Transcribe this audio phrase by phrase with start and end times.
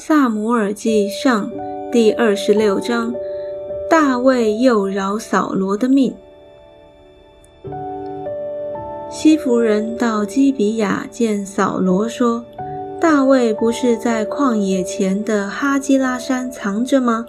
[0.00, 1.50] 萨姆尔记上
[1.90, 3.12] 第二十六章，
[3.90, 6.14] 大卫又饶扫罗的命。
[9.10, 12.44] 西弗人到基比亚见扫罗，说
[13.00, 17.26] ：“大卫不是在旷野前的哈基拉山藏着吗？”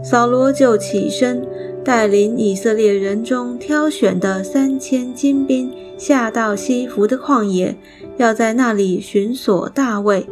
[0.00, 1.44] 扫罗就起身，
[1.84, 7.76] 带领以色列人中挑选的三千精兵，下到西弗的旷野，
[8.16, 10.24] 要在那里寻索大卫。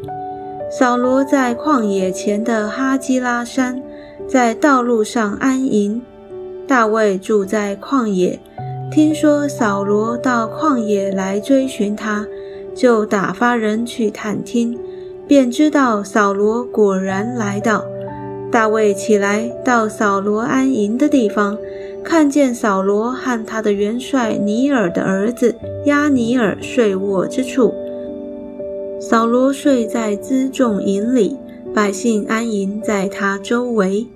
[0.72, 3.82] 扫罗在旷野前的哈基拉山，
[4.28, 6.00] 在道路上安营。
[6.68, 8.38] 大卫住在旷野，
[8.88, 12.24] 听说扫罗到旷野来追寻他，
[12.72, 14.78] 就打发人去探听，
[15.26, 17.84] 便知道扫罗果然来到。
[18.52, 21.58] 大卫起来到扫罗安营的地方，
[22.04, 25.52] 看见扫罗和他的元帅尼尔的儿子
[25.86, 27.74] 亚尼尔睡卧之处。
[29.10, 31.36] 扫罗睡在辎重营里，
[31.74, 34.06] 百姓安营在他周围。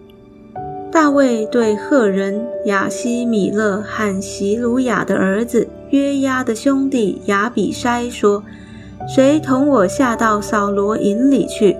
[0.92, 8.44] 大卫对赫人雅西米勒和席鲁雅的儿子约押的兄弟亚比筛说
[9.12, 11.76] ：“谁同我下到扫罗营里去？”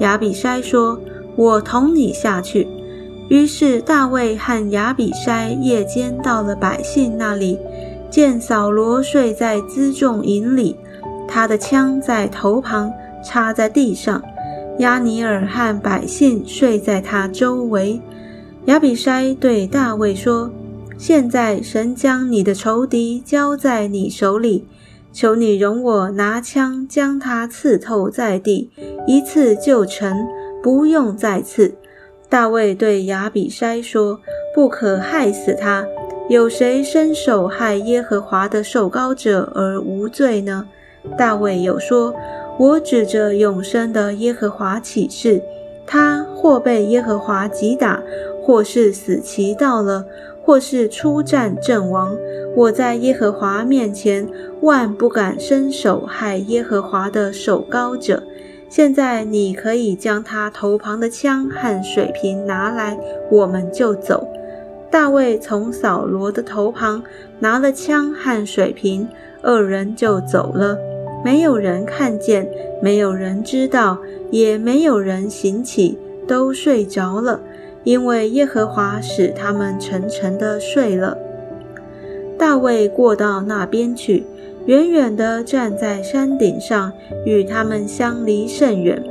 [0.00, 0.98] 亚比筛说
[1.38, 2.66] ：“我同你下去。”
[3.30, 7.56] 于是大卫和亚比筛夜间到了百姓那里，
[8.10, 10.74] 见扫罗睡在辎重营里。
[11.28, 12.90] 他的枪在头旁
[13.22, 14.22] 插在地上，
[14.78, 18.00] 亚尼尔和百姓睡在他周围。
[18.64, 20.50] 亚比筛对大卫说
[20.98, 24.66] ：“现在神将你的仇敌交在你手里，
[25.12, 28.70] 求你容我拿枪将他刺透在地，
[29.06, 30.26] 一次就成，
[30.62, 31.74] 不用再刺。”
[32.28, 34.20] 大卫对亚比筛说
[34.54, 35.86] ：“不可害死他。
[36.28, 40.66] 有谁伸手害耶和华的受膏者而无罪呢？”
[41.16, 42.14] 大卫有说
[42.58, 45.42] ：“我指着永生的耶和华起誓，
[45.86, 48.02] 他或被耶和华击打，
[48.42, 50.04] 或是死期到了，
[50.44, 52.16] 或是出战阵亡，
[52.54, 54.28] 我在耶和华面前
[54.60, 58.22] 万不敢伸手害耶和华的手高者。
[58.68, 62.98] 现在你可以将他头旁的枪和水瓶拿来，
[63.30, 64.28] 我们就走。”
[64.90, 67.02] 大卫从扫罗的头旁
[67.40, 69.06] 拿了枪和水瓶，
[69.42, 70.78] 二人就走了。
[71.24, 72.48] 没有人看见，
[72.82, 73.98] 没有人知道，
[74.30, 77.40] 也没有人醒起，都睡着了，
[77.84, 81.18] 因为耶和华使他们沉沉的睡了。
[82.38, 84.24] 大卫过到那边去，
[84.66, 86.92] 远远地站在山顶上，
[87.24, 89.02] 与他们相离甚远。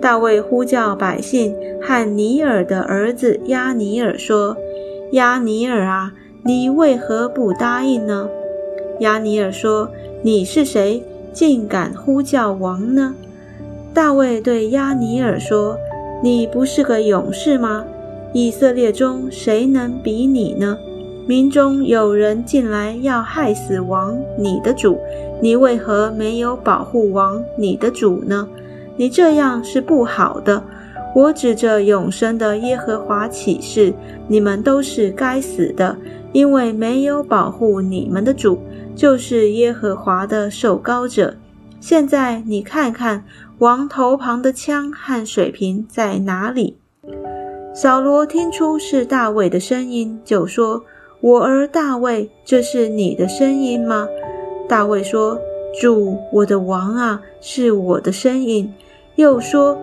[0.00, 4.56] 大卫呼叫百姓和尼尔的儿子亚尼尔说
[5.12, 6.12] ：“亚尼尔啊，
[6.42, 8.28] 你为何不答应呢？”
[9.00, 9.90] 亚尼尔说
[10.22, 11.02] ：“你是谁？”
[11.34, 13.14] 竟敢呼叫王呢？
[13.92, 15.76] 大卫对亚尼尔说
[16.22, 17.84] ：“你不是个勇士吗？
[18.32, 20.78] 以色列中谁能比你呢？
[21.26, 24.98] 民中有人进来要害死王你的主，
[25.40, 28.48] 你为何没有保护王你的主呢？
[28.96, 30.62] 你这样是不好的。
[31.14, 33.94] 我指着永生的耶和华起誓，
[34.28, 35.96] 你们都是该死的，
[36.34, 38.58] 因为没有保护你们的主。”
[38.94, 41.34] 就是耶和华的受高者。
[41.80, 43.24] 现在你看看
[43.58, 46.76] 王头旁的枪和水瓶在哪里？
[47.74, 50.84] 扫罗听出是大卫的声音，就说
[51.20, 54.06] ：“我儿大卫，这是你的声音吗？”
[54.68, 55.40] 大卫说
[55.80, 58.72] ：“主，我的王啊，是我的声音。”
[59.16, 59.76] 又说：“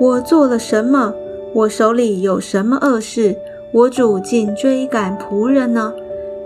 [0.00, 1.14] 我做了什么？
[1.54, 3.36] 我手里有什么恶事？
[3.76, 5.92] 我主竟追赶仆人呢？”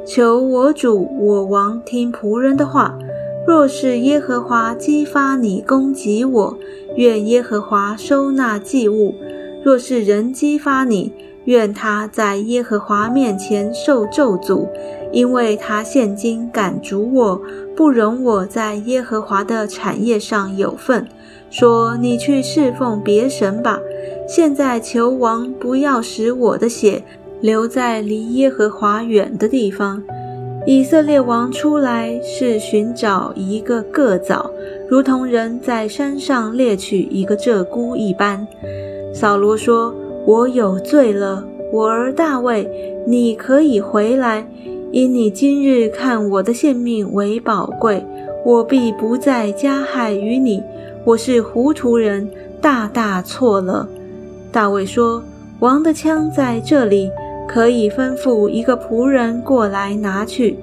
[0.05, 2.99] 求我主我王听仆人的话。
[3.47, 6.59] 若是耶和华激发你攻击我，
[6.97, 9.15] 愿耶和华收纳祭物；
[9.63, 11.13] 若是人激发你，
[11.45, 14.69] 愿他在耶和华面前受咒诅，
[15.13, 17.41] 因为他现今赶逐我，
[17.77, 21.07] 不容我在耶和华的产业上有份。
[21.49, 23.81] 说你去侍奉别神吧。
[24.29, 27.03] 现在求王不要使我的血。
[27.41, 30.03] 留在离耶和华远的地方。
[30.67, 34.51] 以色列王出来是寻找一个个枣，
[34.89, 38.47] 如同人在山上猎取一个鹧鸪一般。
[39.15, 39.95] 扫罗说
[40.27, 41.43] ：“我有罪了，
[41.73, 42.71] 我儿大卫，
[43.07, 44.47] 你可以回来，
[44.93, 48.05] 因你今日看我的性命为宝贵，
[48.45, 50.63] 我必不再加害于你。
[51.07, 52.29] 我是糊涂人，
[52.61, 53.89] 大大错了。”
[54.53, 55.23] 大卫说
[55.61, 57.11] ：“王的枪在这里。”
[57.53, 60.57] 可以吩咐一个仆人过来拿去。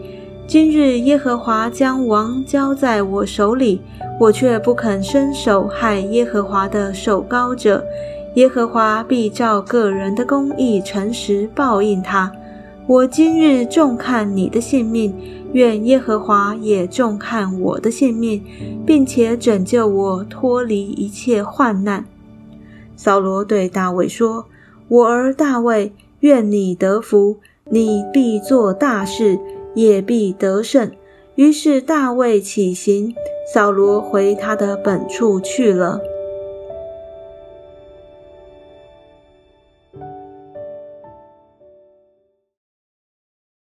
[0.47, 3.81] 今日耶和华将王交在我手里，
[4.17, 7.83] 我却不肯伸手害耶和华的受膏者，
[8.35, 12.31] 耶和华必照个人的公义诚实报应他。
[12.87, 15.13] 我今日重看你的性命，
[15.51, 18.41] 愿耶和华也重看我的性命，
[18.85, 22.05] 并且拯救我脱离一切患难。
[22.95, 24.45] 扫罗对大卫说
[24.87, 25.91] ：“我儿大卫，
[26.21, 29.39] 愿你得福，你必做大事，
[29.75, 30.91] 也必得胜。”
[31.35, 33.13] 于是大卫起行，
[33.53, 36.01] 扫罗回他的本处去了。